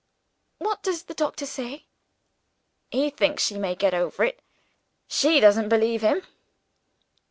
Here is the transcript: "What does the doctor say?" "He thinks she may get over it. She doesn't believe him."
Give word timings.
"What 0.57 0.81
does 0.81 1.03
the 1.03 1.13
doctor 1.13 1.45
say?" 1.45 1.85
"He 2.91 3.11
thinks 3.11 3.45
she 3.45 3.57
may 3.59 3.75
get 3.75 3.93
over 3.93 4.23
it. 4.23 4.39
She 5.07 5.39
doesn't 5.39 5.69
believe 5.69 6.01
him." 6.01 6.23